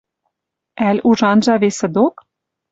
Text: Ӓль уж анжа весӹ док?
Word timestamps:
Ӓль 0.89 1.01
уж 1.09 1.19
анжа 1.31 1.55
весӹ 1.61 1.87
док? 1.95 2.15